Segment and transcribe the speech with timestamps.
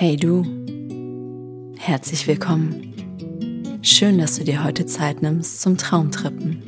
[0.00, 0.44] Hey du,
[1.76, 3.80] herzlich willkommen.
[3.82, 6.62] Schön, dass du dir heute Zeit nimmst zum Traumtrippen.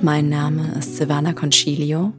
[0.00, 2.14] Mein Name ist Silvana Concilio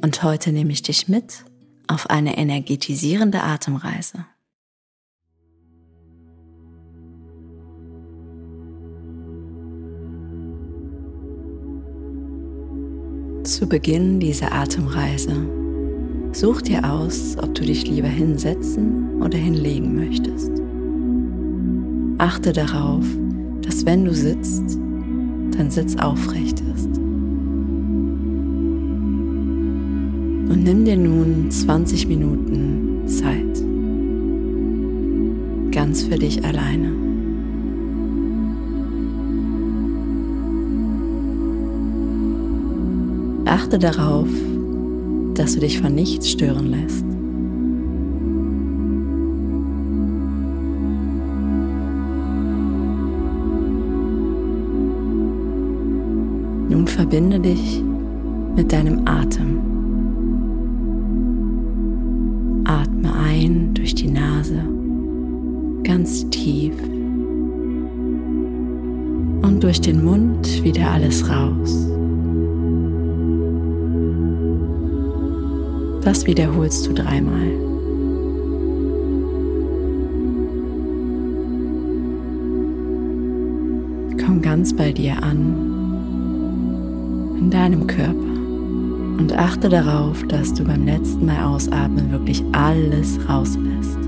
[0.00, 1.44] und heute nehme ich dich mit
[1.86, 4.24] auf eine energetisierende Atemreise.
[13.42, 15.63] Zu Beginn dieser Atemreise
[16.34, 20.50] such dir aus, ob du dich lieber hinsetzen oder hinlegen möchtest.
[22.18, 23.04] Achte darauf,
[23.62, 24.78] dass wenn du sitzt,
[25.56, 26.98] dein Sitz aufrecht ist.
[30.48, 33.62] Und nimm dir nun 20 Minuten Zeit.
[35.72, 36.92] Ganz für dich alleine.
[43.46, 44.28] Achte darauf,
[45.38, 47.04] dass du dich von nichts stören lässt.
[56.70, 57.82] Nun verbinde dich
[58.56, 59.58] mit deinem Atem.
[62.64, 64.64] Atme ein durch die Nase
[65.84, 66.74] ganz tief
[69.42, 71.93] und durch den Mund wieder alles raus.
[76.04, 77.48] Das wiederholst du dreimal.
[84.22, 85.56] Komm ganz bei dir an,
[87.38, 88.12] in deinem Körper
[89.18, 93.98] und achte darauf, dass du beim letzten Mal ausatmen wirklich alles rauslässt.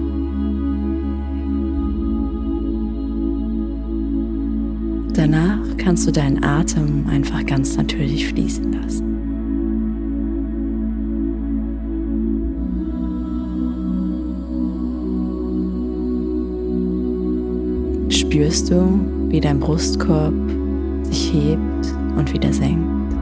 [5.15, 9.16] Danach kannst du deinen Atem einfach ganz natürlich fließen lassen.
[18.37, 20.34] Spürst du, wie dein Brustkorb
[21.05, 23.15] sich hebt und wieder senkt.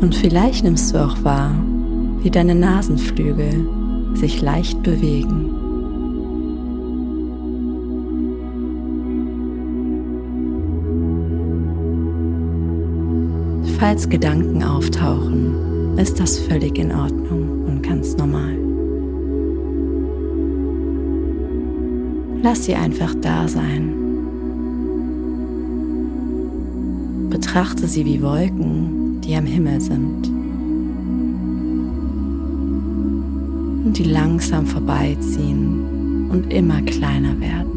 [0.00, 1.50] Und vielleicht nimmst du auch wahr,
[2.22, 3.68] wie deine Nasenflügel
[4.14, 5.50] sich leicht bewegen.
[13.78, 18.73] Falls Gedanken auftauchen, ist das völlig in Ordnung und ganz normal.
[22.44, 23.94] Lass sie einfach da sein.
[27.30, 30.28] Betrachte sie wie Wolken, die am Himmel sind
[33.86, 37.70] und die langsam vorbeiziehen und immer kleiner werden.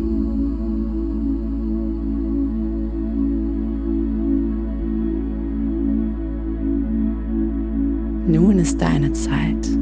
[8.27, 9.76] Nun ist deine Zeit.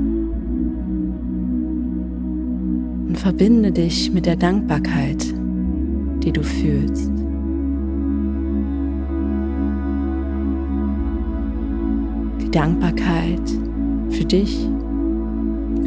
[3.25, 5.33] Verbinde dich mit der Dankbarkeit,
[6.23, 7.09] die du fühlst.
[12.39, 13.41] Die Dankbarkeit
[14.11, 14.69] für dich,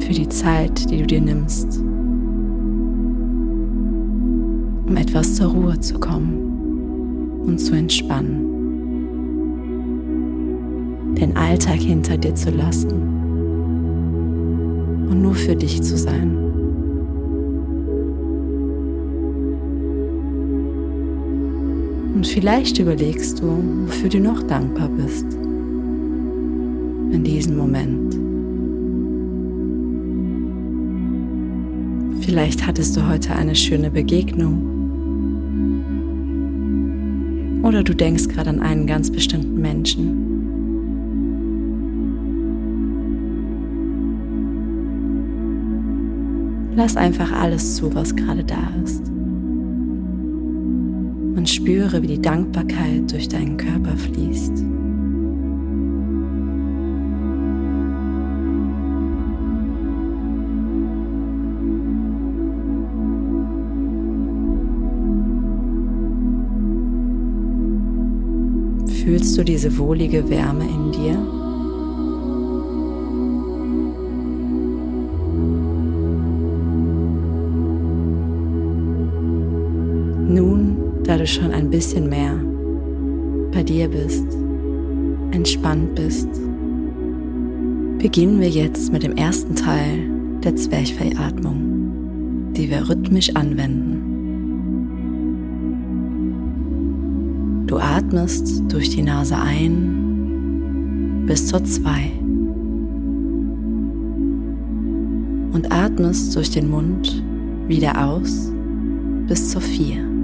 [0.00, 1.78] für die Zeit, die du dir nimmst,
[4.88, 8.47] um etwas zur Ruhe zu kommen und zu entspannen,
[11.15, 12.91] den Alltag hinter dir zu lassen
[15.09, 16.47] und nur für dich zu sein.
[22.18, 25.24] Und vielleicht überlegst du, wofür du noch dankbar bist
[27.12, 28.12] in diesem Moment.
[32.24, 34.58] Vielleicht hattest du heute eine schöne Begegnung.
[37.62, 40.24] Oder du denkst gerade an einen ganz bestimmten Menschen.
[46.74, 49.17] Lass einfach alles zu, was gerade da ist
[51.38, 54.59] und spüre, wie die Dankbarkeit durch deinen Körper fließt.
[69.05, 71.57] Fühlst du diese wohlige Wärme in dir?
[81.19, 82.32] Du schon ein bisschen mehr
[83.50, 84.25] bei dir bist,
[85.32, 86.29] entspannt bist,
[87.99, 90.09] beginnen wir jetzt mit dem ersten Teil
[90.44, 94.05] der Zwerchfellatmung, die wir rhythmisch anwenden.
[97.67, 102.12] Du atmest durch die Nase ein bis zur 2
[105.53, 107.25] und atmest durch den Mund
[107.67, 108.53] wieder aus
[109.26, 110.18] bis zur 4.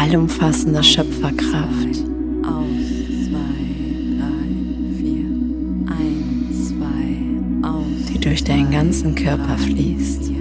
[0.00, 2.04] Allumfassende Schöpferkraft.
[8.08, 10.37] die durch deinen ganzen Körper fließt.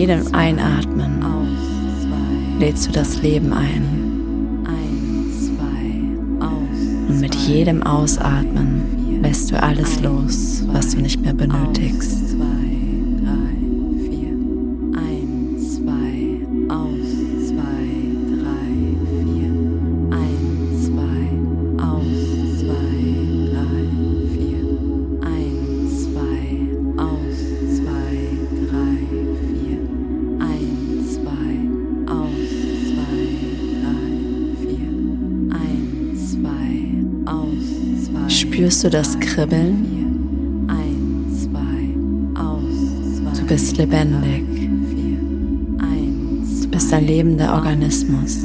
[0.00, 1.22] Jedem Einatmen
[2.58, 3.84] lädst du das Leben ein.
[7.06, 12.19] Und mit jedem Ausatmen lässt du alles los, was du nicht mehr benötigst.
[38.70, 40.68] Spürst du das Kribbeln?
[43.36, 44.44] Du bist lebendig.
[46.62, 48.38] Du bist ein lebender Organismus.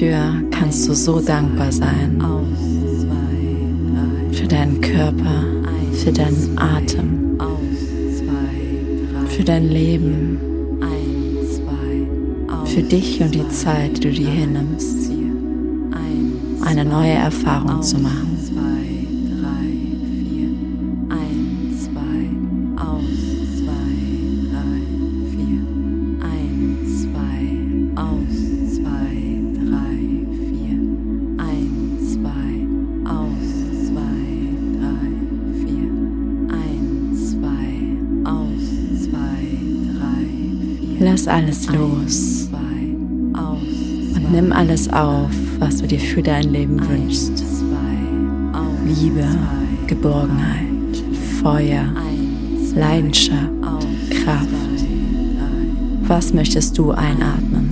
[0.00, 2.22] Dafür kannst du so dankbar sein.
[4.32, 5.44] Für deinen Körper,
[5.92, 7.38] für deinen Atem,
[9.28, 10.38] für dein Leben,
[12.64, 15.10] für dich und die Zeit, die du dir hinnimmst,
[16.64, 18.29] eine neue Erfahrung zu machen.
[41.02, 42.50] Lass alles los
[43.32, 47.42] und nimm alles auf, was du dir für dein Leben wünschst.
[48.84, 49.24] Liebe,
[49.86, 51.02] Geborgenheit,
[51.40, 51.86] Feuer,
[52.74, 53.50] Leidenschaft,
[54.10, 54.48] Kraft.
[56.02, 57.70] Was möchtest du einatmen?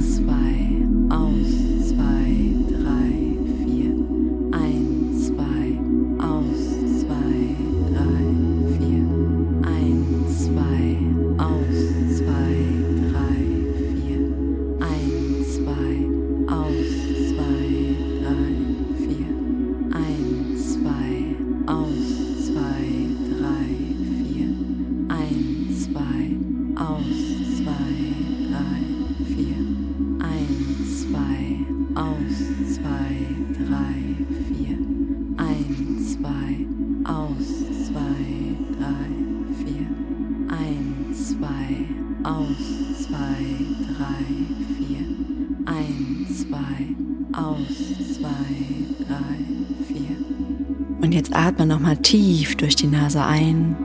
[51.00, 53.76] Und jetzt atme nochmal tief durch die Nase ein.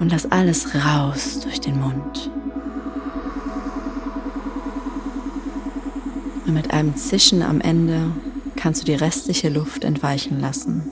[0.00, 2.30] Und lass alles raus durch den Mund.
[6.44, 8.10] Und mit einem Zischen am Ende
[8.56, 10.90] kannst du die restliche Luft entweichen lassen.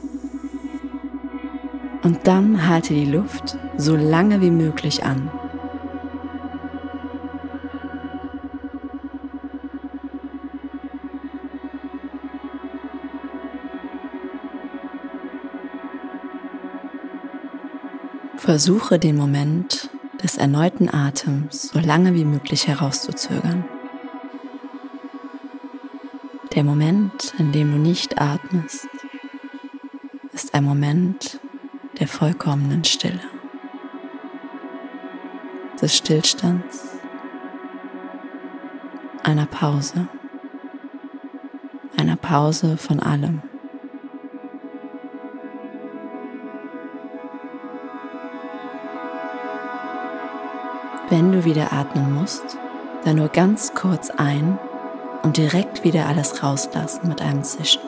[2.04, 5.30] Und dann halte die Luft so lange wie möglich an.
[18.44, 19.88] Versuche den Moment
[20.20, 23.64] des erneuten Atems so lange wie möglich herauszuzögern.
[26.52, 28.88] Der Moment, in dem du nicht atmest,
[30.32, 31.38] ist ein Moment
[32.00, 33.20] der vollkommenen Stille,
[35.80, 36.96] des Stillstands,
[39.22, 40.08] einer Pause,
[41.96, 43.40] einer Pause von allem.
[51.12, 52.56] Wenn du wieder atmen musst,
[53.04, 54.58] dann nur ganz kurz ein
[55.22, 57.82] und direkt wieder alles rauslassen mit einem Zischen.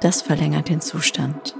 [0.00, 1.54] Das verlängert den Zustand.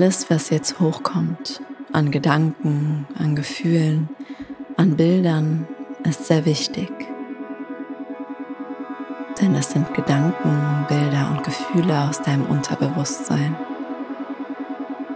[0.00, 4.08] Alles, was jetzt hochkommt, an Gedanken, an Gefühlen,
[4.76, 5.66] an Bildern,
[6.04, 6.88] ist sehr wichtig.
[9.40, 13.56] Denn es sind Gedanken, Bilder und Gefühle aus deinem Unterbewusstsein,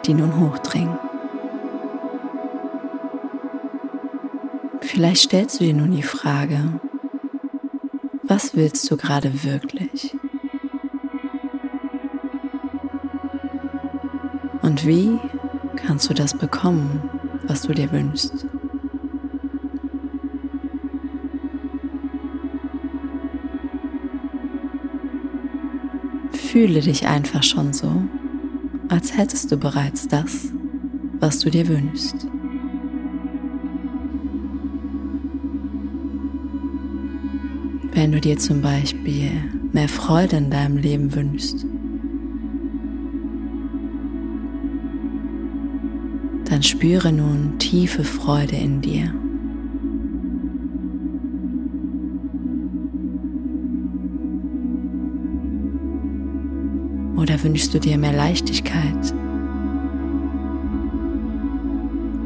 [0.05, 0.99] die nun hochdringen.
[4.81, 6.81] Vielleicht stellst du dir nun die Frage,
[8.25, 10.17] was willst du gerade wirklich?
[14.63, 15.19] Und wie
[15.75, 17.03] kannst du das bekommen,
[17.49, 18.47] was du dir wünschst?
[26.33, 28.03] Fühle dich einfach schon so,
[28.89, 30.53] als hättest du bereits das,
[31.19, 32.29] was du dir wünschst.
[37.95, 39.33] Wenn du dir zum Beispiel
[39.73, 41.67] mehr Freude in deinem Leben wünschst,
[46.63, 49.13] dann spüre nun tiefe Freude in dir.
[57.17, 59.13] Oder wünschst du dir mehr Leichtigkeit?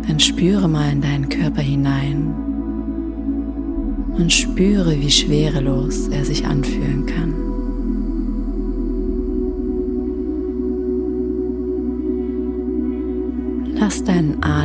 [0.07, 2.35] Dann spüre mal in deinen Körper hinein
[4.19, 7.46] und spüre, wie schwerelos er sich anfühlen kann.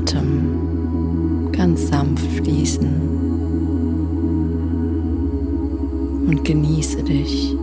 [0.01, 2.87] Atem ganz sanft fließen
[6.27, 7.55] und genieße dich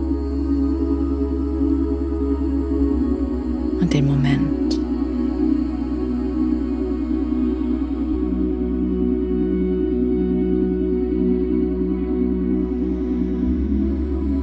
[3.81, 4.79] und den Moment.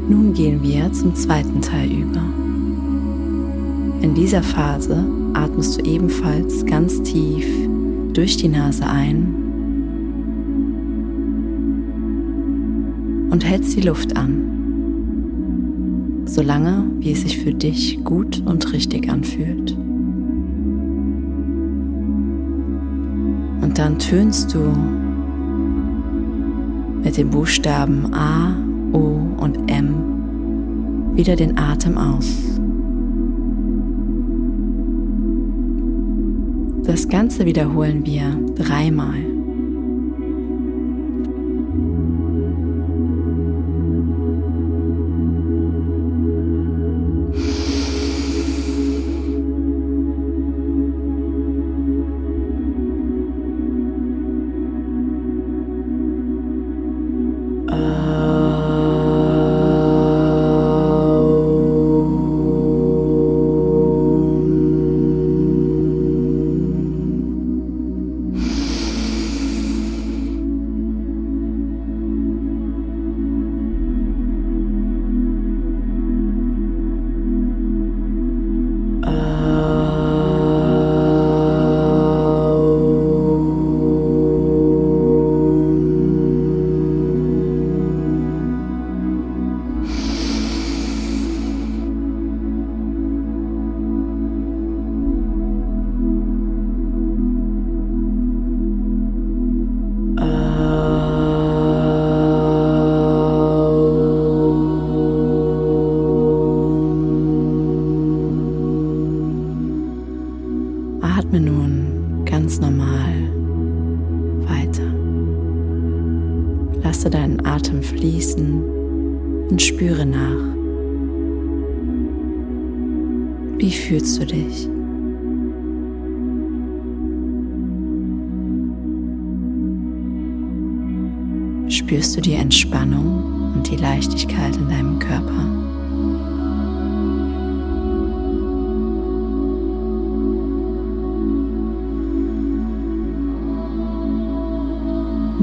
[0.08, 2.22] Nun gehen wir zum zweiten Teil über.
[4.02, 7.65] In dieser Phase atmest du ebenfalls ganz tief
[8.16, 9.26] durch die Nase ein
[13.30, 19.76] und hältst die Luft an, solange wie es sich für dich gut und richtig anfühlt.
[23.60, 24.72] Und dann tönst du
[27.04, 28.56] mit den Buchstaben A,
[28.92, 32.55] O und M wieder den Atem aus.
[36.96, 39.35] Das Ganze wiederholen wir dreimal.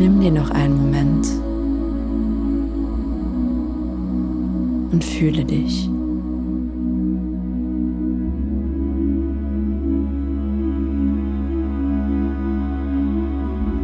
[0.03, 1.25] Nimm dir noch einen Moment
[4.91, 5.89] und fühle dich.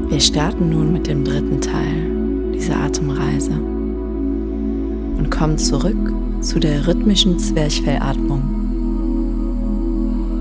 [0.09, 7.39] Wir starten nun mit dem dritten Teil diese Atemreise und komm zurück zu der rhythmischen
[7.39, 8.41] Zwerchfellatmung.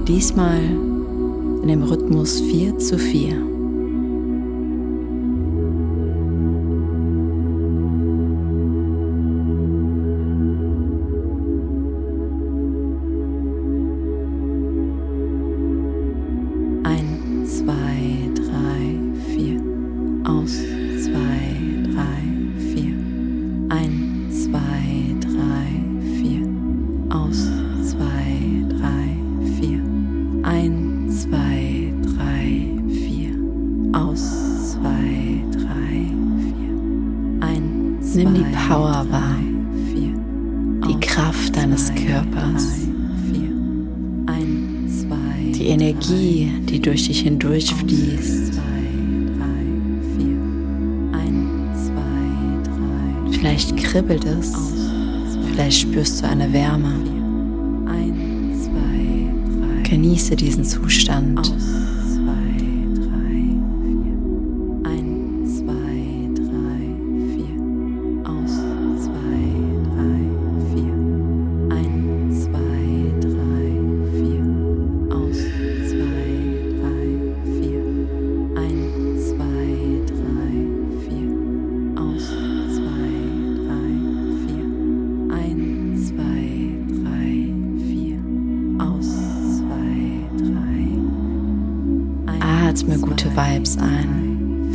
[0.09, 0.59] Diesmal
[1.63, 3.58] in dem Rhythmus 4 zu 4.
[56.41, 56.93] eine Wärme.
[59.83, 61.53] Genieße diesen Zustand.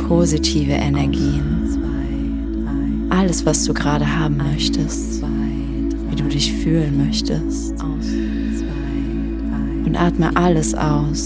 [0.08, 1.62] Positive Energien,
[3.10, 5.22] alles, was du gerade haben möchtest,
[6.10, 7.74] wie du dich fühlen möchtest.
[9.84, 11.24] Und atme alles aus,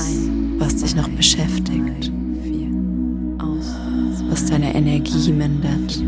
[0.58, 2.12] was dich noch beschäftigt,
[4.30, 5.98] was deine Energie mindert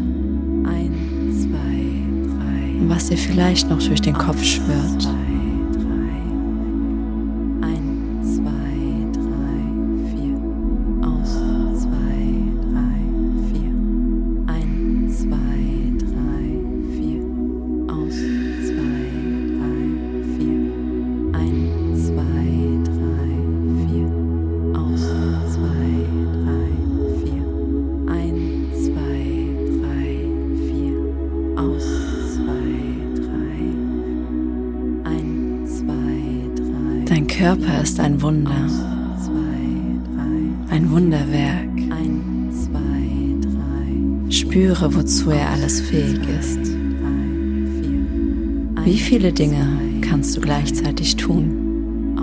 [2.80, 5.08] und was dir vielleicht noch durch den Kopf schwirrt.
[37.50, 38.70] Körper ist ein Wunder,
[40.70, 41.68] ein Wunderwerk.
[44.28, 46.60] Spüre, wozu er alles fähig ist.
[48.84, 49.66] Wie viele Dinge
[50.00, 52.16] kannst du gleichzeitig tun?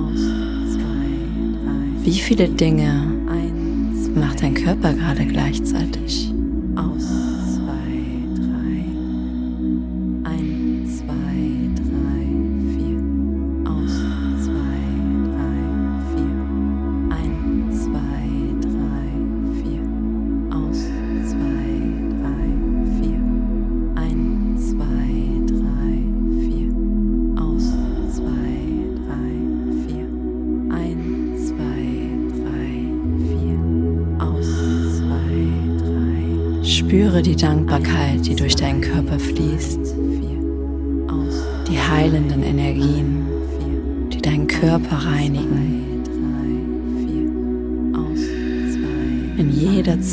[2.03, 3.11] Wie viele Dinge
[4.15, 6.33] macht dein Körper gerade gleichzeitig?
[6.77, 7.16] Spüre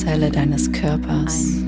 [0.05, 1.63] Zelle deines Körpers.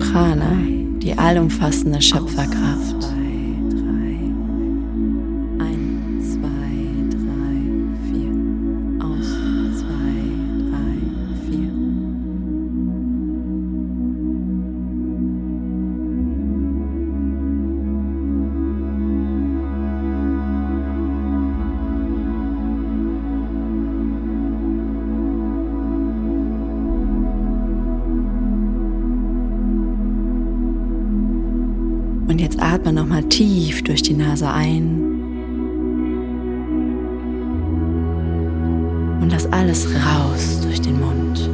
[0.00, 0.56] Prana,
[1.00, 2.95] die allumfassende Schöpferkraft.
[34.36, 35.02] Nase ein.
[39.22, 41.48] Und lass alles raus durch den Mund.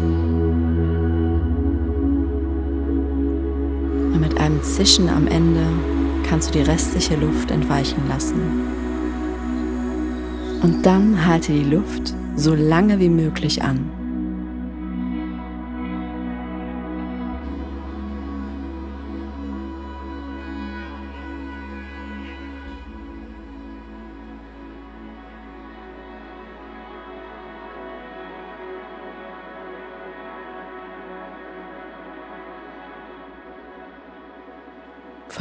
[4.12, 5.64] Und mit einem Zischen am Ende
[6.29, 8.40] kannst du die restliche Luft entweichen lassen.
[10.62, 14.02] Und dann halte die Luft so lange wie möglich an.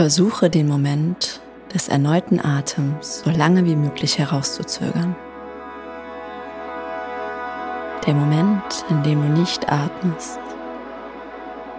[0.02, 1.42] Versuche den Moment
[1.76, 5.16] des erneuten Atems so lange wie möglich herauszuzögern.
[8.08, 10.40] Der Moment, in dem du nicht atmest,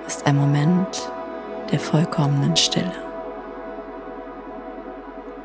[0.07, 1.11] ist ein Moment
[1.73, 2.95] der vollkommenen Stille,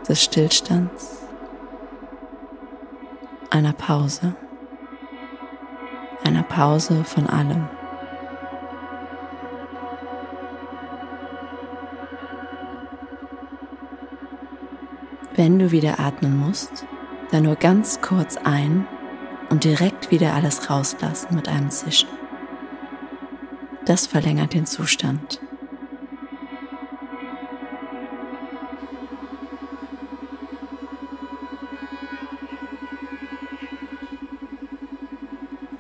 [0.08, 1.24] des Stillstands,
[3.50, 4.36] einer Pause,
[6.24, 7.68] einer Pause von allem.
[15.38, 16.88] Wenn du wieder atmen musst,
[17.30, 18.88] dann nur ganz kurz ein
[19.52, 22.10] und direkt wieder alles rauslassen mit einem Zischen.
[23.86, 25.40] Das verlängert den Zustand.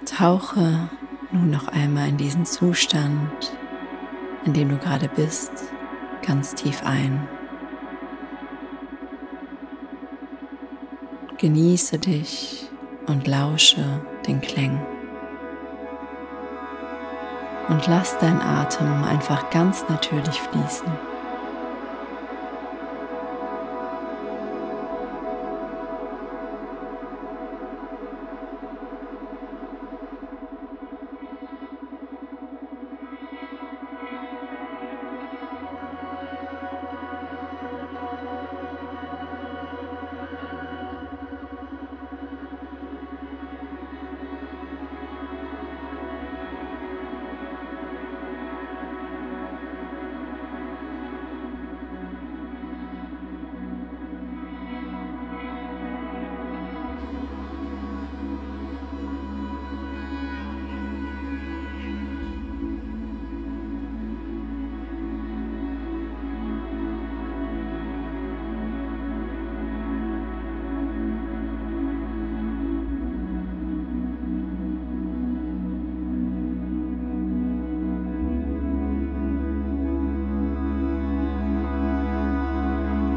[0.05, 0.89] Tauche
[1.31, 3.57] nun noch einmal in diesen Zustand,
[4.45, 5.51] in dem du gerade bist,
[6.21, 7.27] ganz tief ein.
[11.39, 12.67] Genieße dich
[13.05, 14.81] und lausche den Klängen.
[17.69, 20.87] Und lass dein Atem einfach ganz natürlich fließen.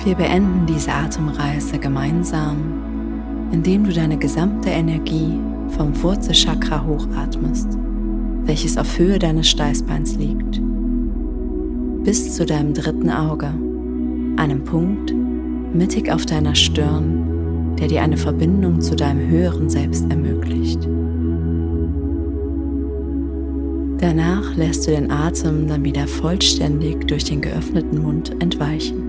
[0.03, 2.57] Wir beenden diese Atemreise gemeinsam,
[3.53, 5.39] indem du deine gesamte Energie
[5.77, 7.69] vom Wurzelchakra hochatmest,
[8.45, 10.59] welches auf Höhe deines Steißbeins liegt,
[12.03, 13.53] bis zu deinem dritten Auge,
[14.37, 15.15] einem Punkt
[15.75, 20.83] mittig auf deiner Stirn, der dir eine Verbindung zu deinem höheren Selbst ermöglicht.
[23.99, 29.00] Danach lässt du den Atem dann wieder vollständig durch den geöffneten Mund entweichen.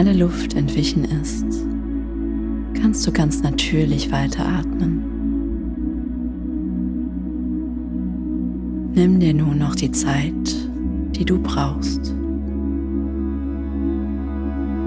[0.00, 1.44] Alle Luft entwichen ist,
[2.80, 5.02] kannst du ganz natürlich weiteratmen.
[8.94, 10.56] Nimm dir nun noch die Zeit,
[11.14, 12.14] die du brauchst.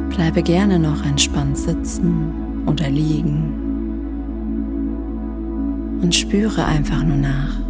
[0.10, 3.54] Bleibe gerne noch entspannt sitzen oder liegen
[6.02, 7.63] und spüre einfach nur nach.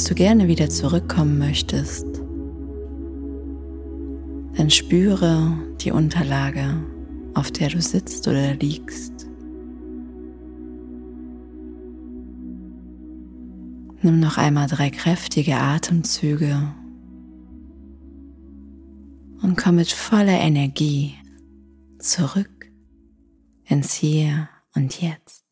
[0.00, 2.06] Dass du gerne wieder zurückkommen möchtest,
[4.56, 6.82] dann spüre die Unterlage,
[7.34, 9.28] auf der du sitzt oder liegst.
[14.00, 16.72] Nimm noch einmal drei kräftige Atemzüge
[19.42, 21.12] und komm mit voller Energie
[21.98, 22.72] zurück
[23.66, 25.49] ins Hier und Jetzt.